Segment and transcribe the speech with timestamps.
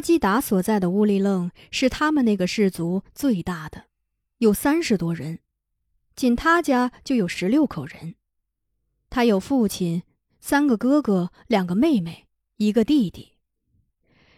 [0.00, 3.84] 拉基达所在的乌力楞是他们那个氏族最大的，
[4.38, 5.40] 有三十多人，
[6.16, 8.14] 仅他家就有十六口人。
[9.10, 10.02] 他有父亲、
[10.40, 13.32] 三个哥哥、两个妹妹、一个弟弟。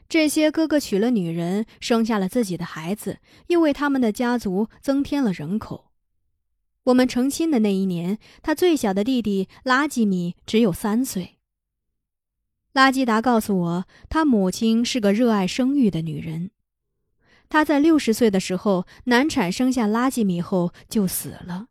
[0.08, 5.92] 这些哥哥娶了女人，生下了自己的孩子，又为他们的家族增添了人口。
[6.86, 11.38] 我们成亲的那一年，他最小的弟弟拉基米只有三岁。
[12.72, 16.50] 拉基达告诉我，他母亲是个热爱生育的女人。
[17.48, 21.66] 她在六十岁的时候难产，生下拉基米后就死了。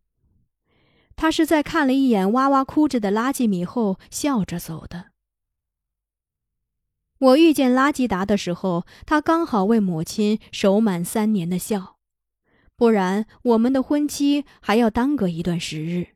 [1.16, 5.06] 她是在看了一眼哇哇哭着的拉基米后，笑着走的。
[7.18, 11.98] 我遇见拉基达的时候，他刚好为母亲守满三年的孝，
[12.76, 16.16] 不然我们的婚期还要耽搁一段时日。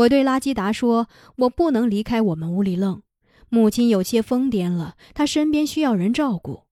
[0.00, 3.02] 我对拉基达说：“我不能离开我们乌里楞，
[3.48, 6.64] 母亲有些疯癫了，她身边需要人照顾。”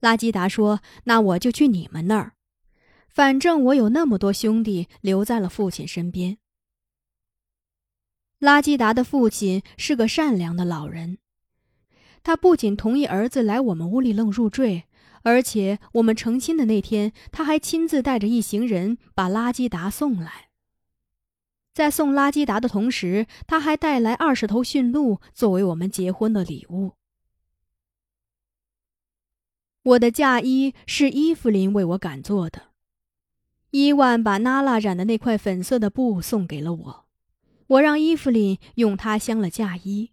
[0.00, 2.34] 拉基达说：“那我就去你们那儿，
[3.08, 6.38] 反正我有那么多兄弟留在了父亲身边。”
[8.38, 11.18] 拉基达的父亲是个善良的老人，
[12.22, 14.84] 他不仅同意儿子来我们乌里楞入赘，
[15.22, 20.51] 而且我们成亲的那天，他还亲自带着一行人把拉基达送来。
[21.72, 26.92] 在送拉基达的同时，他还带来二十头驯鹿作为我们结婚的礼物。
[29.84, 32.68] 我的嫁衣是伊芙琳为我赶做的，
[33.70, 37.06] 伊万把娜拉染的那块粉色的布送给了我，
[37.66, 40.12] 我让伊芙琳用它镶了嫁衣。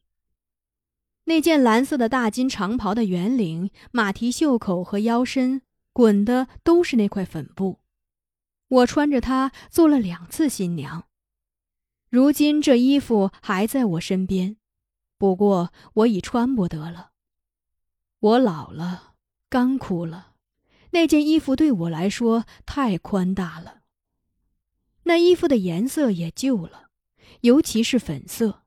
[1.26, 5.62] 那件蓝色的大金长袍的圆领、马蹄袖口和腰身
[5.94, 7.80] 滚的都是那块粉布，
[8.70, 11.09] 我穿着它做了两次新娘。
[12.10, 14.58] 如今这衣服还在我身边，
[15.20, 17.12] 不过我已穿不得了。
[18.20, 19.14] 我老了，
[19.48, 20.34] 干枯了，
[20.92, 23.82] 那件衣服对我来说太宽大了。
[25.04, 26.90] 那衣服的颜色也旧了，
[27.42, 28.64] 尤其是粉色，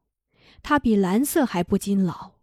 [0.63, 2.35] 它比蓝色还不经老，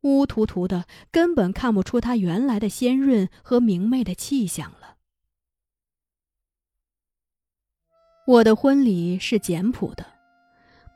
[0.00, 4.96] 乌涂涂的，根本看不出它原来的鲜润和明媚的气象了。
[8.26, 10.17] 我的婚礼是简朴的。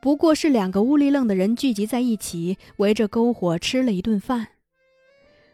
[0.03, 4.49] 不过是两个乌里楞的人聚集在一起，围着篝火吃了一顿饭。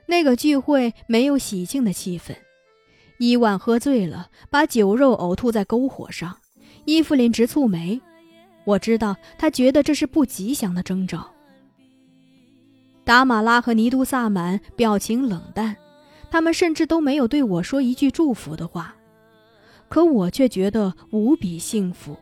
[0.08, 2.36] 那个聚会没有喜庆的气氛。
[3.20, 6.36] 伊万喝醉了，把酒肉呕吐在篝火上。
[6.86, 8.02] 伊芙琳直蹙眉，
[8.66, 11.30] 我知道他觉得这是不吉祥的征兆。
[13.04, 15.78] 达马拉和尼都萨满表情冷淡，
[16.32, 18.96] 他们甚至都没有对我说一句祝福的话，
[19.88, 22.18] 可我却觉得无比幸福。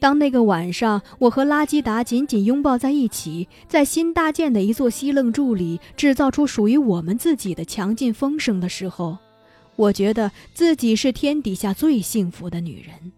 [0.00, 9.18] 当那个晚上，我和拉基达紧紧拥抱在一起，在新搭建的一座西楞柱里制造出属于我们自己的强劲风声的时候，
[9.76, 13.12] 我觉得自己是天底下最幸福的女人。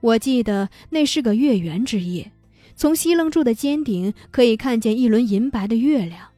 [0.00, 2.30] 我记得那是个月圆之夜，
[2.76, 6.28] 从西楞柱的尖顶可以看见一轮银白的月亮。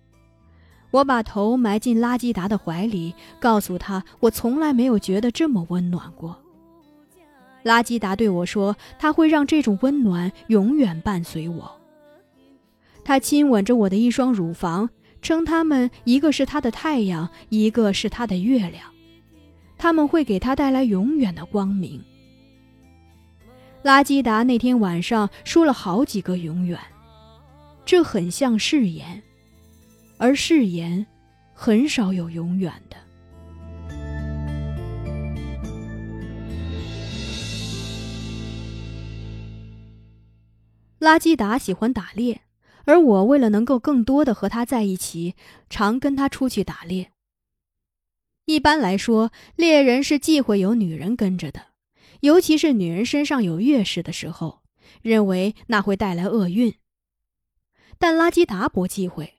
[0.93, 6.46] 我把头埋进拉基达的怀里，告诉他我从来没有觉得这么温暖过。
[7.67, 11.81] 拉基达对我说：“他会让这种温暖永远伴随我。”
[13.03, 14.89] 他亲吻着我的一双乳房，
[15.21, 18.85] 称他们一个是他的太阳，一个是他的月亮，
[19.77, 22.01] 他们会给他带来永远的光明。
[23.83, 26.79] 拉基达那天晚上说了好几个“永远”，
[27.85, 29.21] 这很像誓言，
[30.19, 31.05] 而誓言
[31.53, 32.97] 很少有永远的。
[41.07, 42.43] 拉基达喜欢打猎，
[42.85, 45.37] 而我为了能够更多的和他在一起，
[45.71, 47.13] 常跟他出去打猎。
[48.47, 51.67] 一般来说，猎人是忌讳有女人跟着的，
[52.23, 54.63] 尤其是女人身上有月事的时候，
[55.01, 56.75] 认为那会带来厄运。
[57.99, 59.35] 但拉基达不忌讳，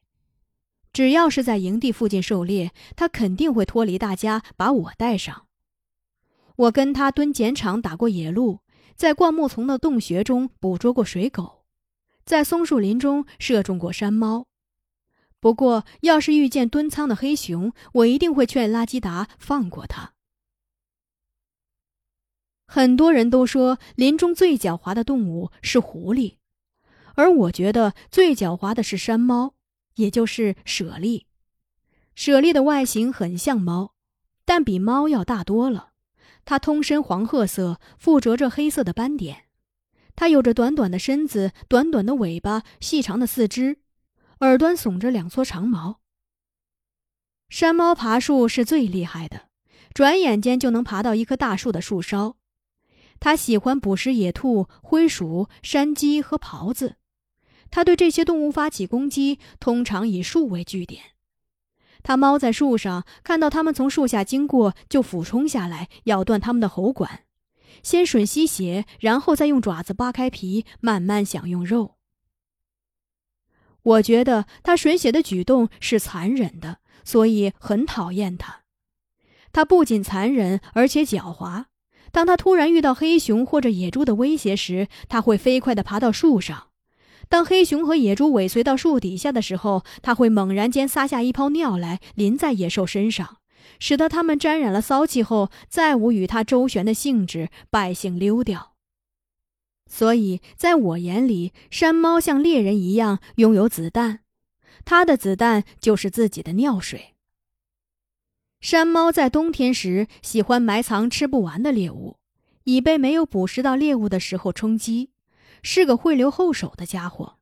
[0.93, 5.47] 只要是在营地附近狩猎，他肯定会脱离大家把我带上。
[6.55, 8.59] 我跟他蹲碱场打过野鹿。
[8.95, 11.56] 在灌木丛的洞穴中捕捉过水狗，
[12.27, 14.47] 在松树林中射中过山猫。
[15.39, 20.11] 不过，要是遇见蹲仓的黑熊，我一定会劝拉基达放过他。
[22.67, 26.35] 很多人都说林中最狡猾的动物是狐狸，
[27.15, 29.53] 而我觉得最狡猾的是山猫，
[29.95, 31.27] 也就是舍利。
[32.13, 33.93] 舍利的外形很像猫，
[34.43, 35.91] 但比猫要大多了。
[36.43, 39.46] 它通身黄褐色，附着着黑色的斑点。
[40.17, 43.77] 它有着短短的身子、短短的尾巴、细长的四肢，
[44.39, 45.99] 耳端耸着两撮长毛。
[47.49, 49.49] 山猫爬树是最厉害的，
[49.93, 52.35] 转眼间就能爬到一棵大树的树梢。
[53.19, 56.95] 它喜欢捕食野兔、灰鼠、山鸡和狍子。
[57.69, 61.03] 它对这些动物发起攻击，通常以树为据点。
[62.01, 67.25] 它猫在树上，看到它们从树下经过，就俯冲下来，咬断它们的喉管，
[67.83, 71.95] 先吮吸血，然后再用爪子扒开皮，慢慢享用肉。
[73.83, 76.79] 我觉得他吮血的举动是残忍的。
[77.07, 78.63] 所以很讨厌他。
[79.53, 81.67] 他不仅残忍，而且狡猾。
[82.11, 86.67] 当他突然遇到黑熊或者野猪的威胁时，他会飞快地爬到树上；
[87.29, 93.36] 当黑熊和野猪尾随到树底下的时候，他会猛然间撒下一泡尿来淋在野兽身上，
[93.79, 98.75] 使得它们沾染了骚气后再无与它周旋的兴致，败兴溜掉。
[99.89, 104.19] 所以，在我眼里，山猫像猎人一样拥有子弹。
[104.83, 107.15] 它的子弹就是自己的尿水。
[108.59, 112.17] 山猫在冬天时喜欢埋藏吃不完的猎物，
[112.63, 115.11] 以备没有捕食到猎物的时候充饥，
[115.61, 117.37] 是个会留后手的家伙。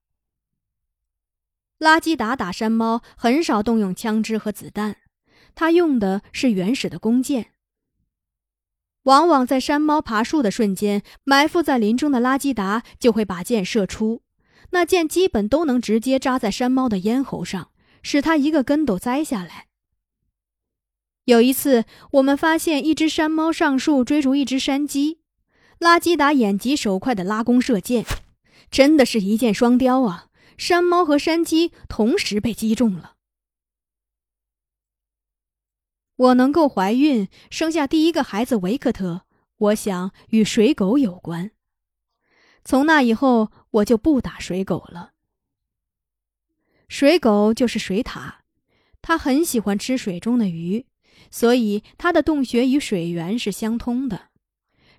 [1.78, 4.98] 拉基达打山猫很少动用枪支和子弹，
[5.56, 7.48] 他用的是原始的弓箭。
[9.04, 14.22] 往往在山猫爬树的瞬间，埋伏在林中的拉基达就会把箭射出。
[14.72, 17.70] 那箭基本都能直接扎在山猫的咽喉上，
[18.02, 19.68] 使它一个跟斗栽下来。
[21.26, 25.20] 有一次，我们发现一只山猫上树追逐一只山鸡，
[25.80, 28.06] 拉基达眼疾手快的拉弓射箭，
[28.70, 30.28] 真的是一箭双雕啊！
[30.58, 33.15] 山猫和山鸡同时被击中了。
[36.18, 39.24] 我能够怀孕，生下第一个孩子维克特，
[39.58, 41.52] 我想与水狗有关。
[42.64, 45.12] 从那以后，我就不打水狗了。
[46.88, 48.36] 水狗就是水獭，
[49.02, 50.86] 它很喜欢吃水中的鱼，
[51.30, 54.30] 所以它的洞穴与水源是相通的。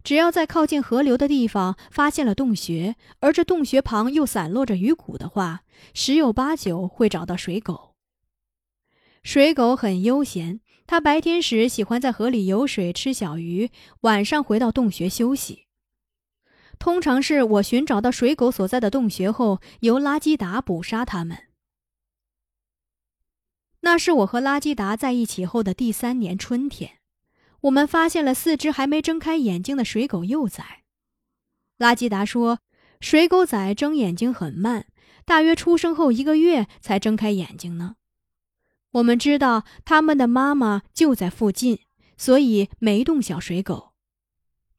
[0.04, 5.62] 只要在靠近河流的地方发现了洞穴，而这洞穴旁又散落着鱼骨的话，
[5.94, 7.94] 十有八九会找到水狗。
[9.24, 13.70] 水狗很悠闲，它白天时喜欢在河里游水吃小鱼，
[14.02, 15.66] 晚上回到洞穴休息。
[16.78, 21.38] 通常是我寻找到水狗所在的洞穴后，由拉基达捕杀它们。
[23.80, 26.98] 那是我和拉基达在一起后的第三年春天，
[27.62, 30.84] 我们发现了四只还没睁开眼睛的水狗幼崽。
[31.78, 32.60] 拉基达说，
[33.00, 34.86] 水狗崽睁眼睛很慢，
[35.24, 37.96] 大约出生后一个月才睁开眼睛呢。
[38.96, 41.80] 我们知道它们的妈妈就在附近，
[42.16, 43.92] 所以没动小水狗。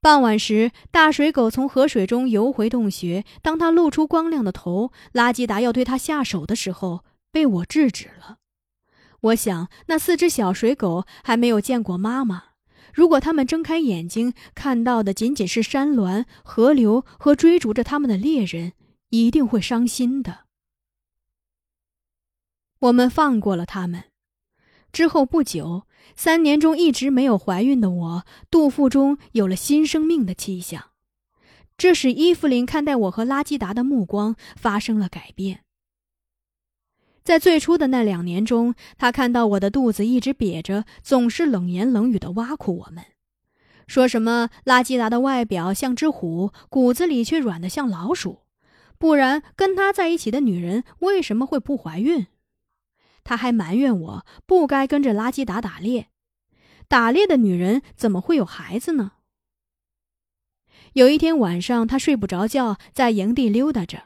[0.01, 3.25] 傍晚时，大水狗从河水中游回洞穴。
[3.41, 8.37] 当它露出光亮的头，拉基达要对它下手的时候，被我制止了。
[9.21, 12.43] 我想，那四只小水狗还没有见过妈妈。
[12.93, 18.73] 如果它们睁开眼睛，看到的仅仅是山峦、河流和追逐着它们的猎人，
[19.09, 20.46] 一定会伤心的。
[22.79, 24.05] 我们放过了他们。
[24.91, 25.83] 之后不久。
[26.15, 30.91] 三年中一直没有怀孕的我，肚腹中有了新生命的迹象，
[31.77, 35.65] 这使伊芙琳看待我和拉基达的目光发生了改变。
[37.23, 43.03] 在最初的那两年中，他看到我的肚子一直瘪着，总是冷言冷语的挖苦我们，
[43.85, 48.43] 说什么拉基达的外表像只虎，骨子里却软得像老鼠，
[48.97, 52.27] 不然跟他在一起的女人为什么会不怀孕？
[53.27, 56.07] 他还埋怨我不该跟着拉基达打猎，
[56.87, 59.11] 打猎的女人怎么会有孩子呢？
[60.93, 64.03] 有一天晚上，他睡不着觉，在营地溜达着，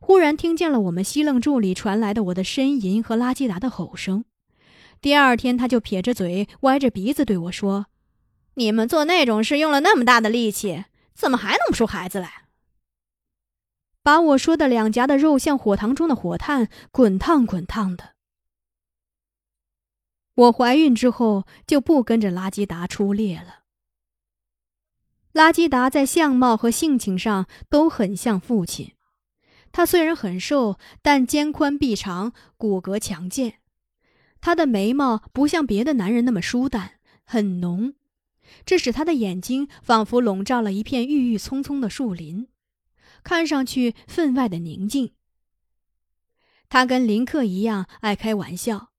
[0.00, 4.24] 忽然听见了我们西楞柱里传来的我的呻吟和拉基达的吼声。
[5.00, 7.86] 第二天，他就撇着嘴，歪着鼻子对我说
[8.54, 12.46] ：“你们做那种事用了那么大的力气，怎么还弄不出孩子来？”
[14.02, 18.13] 把我说的两颊的肉像火塘中的火炭，滚烫滚烫的。
[20.34, 23.60] 我怀孕之后就不跟着拉基达出猎了。
[25.32, 28.92] 拉基达在相貌和性情上都很像父亲。
[29.72, 33.60] 他虽然很瘦，但肩宽臂长，骨骼强健。
[34.40, 37.94] 他的眉毛不像别的男人那么疏淡，很浓，
[38.64, 42.46] 这使他的眼睛仿佛笼罩了一片郁郁葱葱的树林，
[43.24, 45.14] 看上去分外的宁静。
[46.68, 48.93] 他跟林克一样爱开玩笑。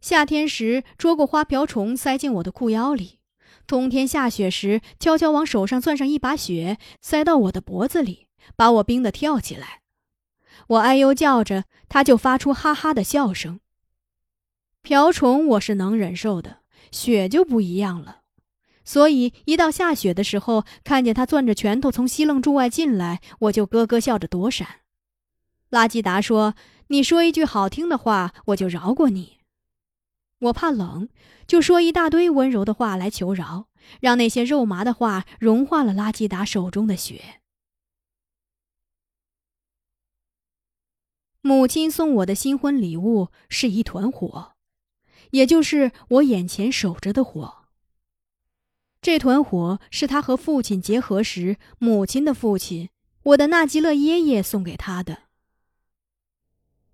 [0.00, 3.18] 夏天时捉过花瓢虫塞进我的裤腰里，
[3.66, 9.82] 冬天下雪时悄悄往手上攥上一把雪塞到我的脖子里，把我冰得跳起来。
[10.68, 13.60] 我哎呦叫着，他就发出哈哈的笑声。
[14.82, 16.58] 瓢虫我是能忍受的，
[16.90, 18.20] 雪就不一样了。
[18.84, 24.66] 所以一到下雪的时候，看见他攥着拳头从西楞柱外进来，我就咯咯笑着躲闪。
[25.68, 26.54] 拉基达说
[26.88, 29.37] ：“你说一句好听的话，我就饶过你。”
[30.40, 31.08] 我怕冷，
[31.46, 33.68] 就说一大堆温柔的话来求饶，
[34.00, 37.40] 让那些肉麻的话融化了拉基达手中的雪。
[41.40, 44.52] 母亲送我的新婚礼物是一团火，
[45.30, 47.64] 也就是我眼前守着的火。
[49.00, 52.90] 这团火是他和父亲结合时，母亲的父亲，
[53.22, 55.22] 我的纳吉勒爷爷送给他的。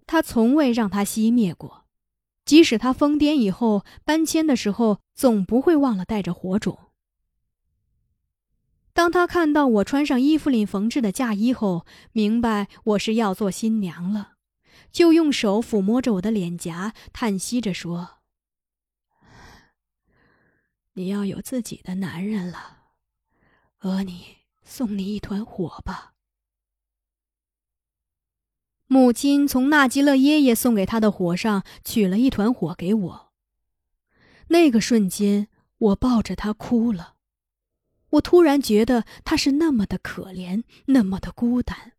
[0.06, 1.83] 他从未让它熄灭过，
[2.44, 6.78] 即使他疯癫以后搬迁的时候，总不会忘了带着火种。
[8.92, 14.34] 当他看到我穿上伊芙琳缝制的嫁衣后，明白我是要做新娘了，
[14.92, 18.18] 就用手抚摸着我的脸颊，叹息着说。
[20.92, 22.78] 你要有自己的男人了，
[23.80, 26.13] 额你送你一团火吧。
[28.94, 33.32] 母亲从纳吉勒爷爷送给他的火上取了一团火给我。
[34.50, 35.48] 那个瞬间，
[35.78, 37.14] 我抱着他哭了。
[38.10, 41.94] 我突然觉得他是那么的可怜，那么的孤单。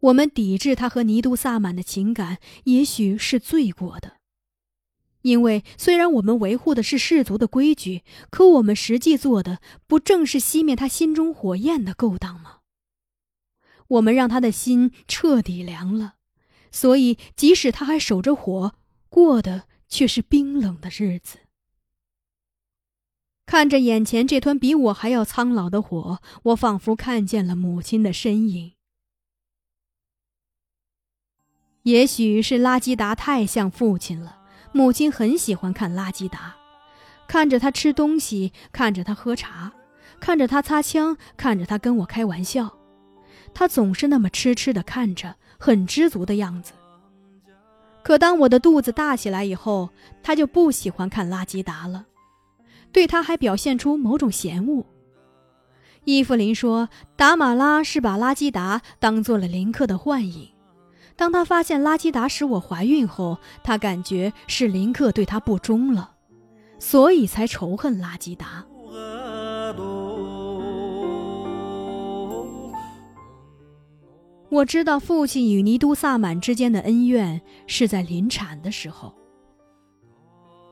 [0.00, 4.16] 我们抵制他和尼都萨满的情感，也许是罪过的。
[5.20, 12.61] 因为虽然我们维护的是氏族的规矩，可我们实际做的不正是熄灭他心中火焰的勾当吗？
[13.92, 16.14] 我们让他的心彻底凉了，
[16.70, 18.74] 所以即使他还守着火，
[19.08, 21.38] 过的却是冰冷的日子。
[23.44, 28.72] 看着眼前这团比我还要苍老的火，我仿佛看见了母亲的身影。
[31.82, 34.38] 也许是拉基达太像父亲了。
[34.72, 36.56] 母亲很喜欢看拉基达，
[37.28, 39.74] 看着他吃东西，看着他喝茶，
[40.18, 42.78] 看着他擦枪，看着他跟我开玩笑，
[43.54, 46.72] 他总是那么痴痴地看着，很知足的样子。
[48.02, 49.90] 可当我的肚子大起来以后，
[50.22, 52.06] 他就不喜欢看拉基达了，
[52.90, 54.84] 对他还表现出某种嫌恶。
[56.04, 60.48] 伊芙琳说：“达马拉是把拉基达当做了林克的幻影。”
[61.14, 66.14] 当他发现拉基达使我怀孕后，他感觉是林克对他不忠了，
[66.80, 68.64] 所以才仇恨拉基达。
[74.52, 79.14] 我知道父亲与尼都萨满之间的恩怨是在临产的时候。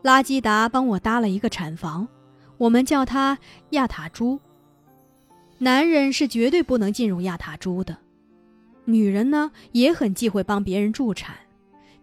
[0.03, 2.07] 拉基达帮我搭了一个产房，
[2.59, 3.39] 我们叫它
[3.71, 4.39] 亚塔珠。
[5.57, 7.97] 男人是绝对不能进入亚塔珠的。
[8.85, 11.35] 女人呢也很忌讳帮别人助产，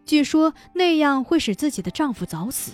[0.04, 2.72] 据说那样会使自己的丈夫早死。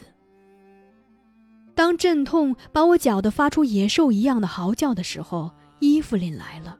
[1.75, 6.77] 当阵痛把我搅得发出野兽一样的嚎叫的时候，伊芙琳来了。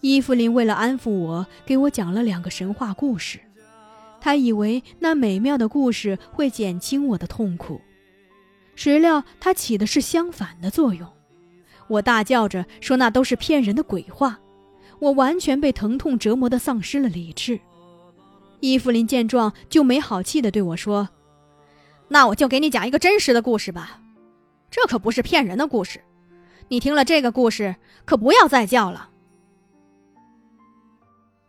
[0.00, 3.40] 伊芙琳为了安抚我，给我讲了两个神话故事，
[4.20, 7.80] 她以为那美妙的故事会减轻我的痛苦，
[8.74, 11.08] 谁料它起的是相反的作用。
[11.88, 14.38] 我大叫着说：“那都是骗人的鬼话。”
[14.98, 17.60] 我完全被疼痛折磨的丧失了理智。
[18.60, 21.10] 伊芙琳见状，就没好气的对我说
[22.08, 24.00] ：“那我就给你讲一个真实的故事吧，
[24.70, 26.00] 这可不是骗人的故事。
[26.68, 29.10] 你听了这个故事，可不要再叫了。”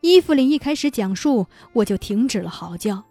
[0.02, 3.04] 伊芙琳一开始讲述，我就停止了嚎叫，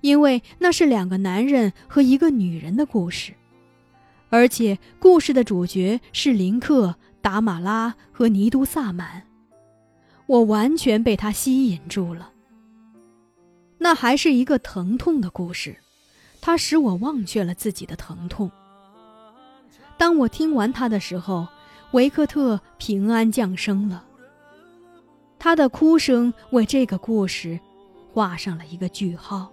[0.00, 3.34] 因为那是两个男人和一个女人的故事，
[4.30, 9.22] 而且故事的主角是林克、达马拉和尼都萨满。
[10.26, 12.30] 我完全被他吸引住了。
[13.78, 15.76] 那还是一个疼痛的故事，
[16.40, 18.50] 它使我忘却了自己的疼痛。
[19.98, 21.46] 当我听完他的时候，
[21.92, 24.04] 维克特平安降生了。
[25.44, 27.60] 他的哭声为这个故事
[28.14, 29.52] 画上了一个句号。